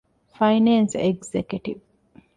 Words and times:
ފައިނޭންސް 0.35 0.95
އެގްޒެކެޓިވް 1.01 1.83